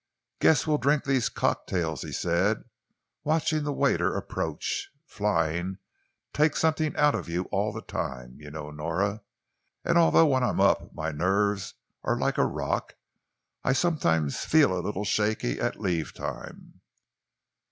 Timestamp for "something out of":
6.59-7.29